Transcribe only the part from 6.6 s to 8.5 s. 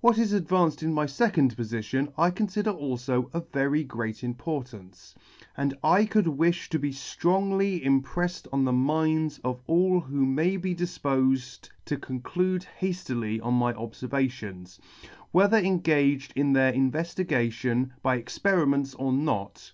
it to be ftrongly im prefled